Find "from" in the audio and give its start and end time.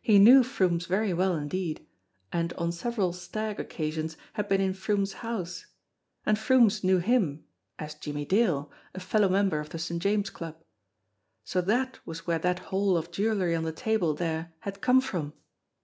15.00-15.32